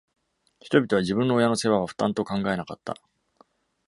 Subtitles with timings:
[0.61, 2.97] 人々は自分の親の世話は負担と考えなかった。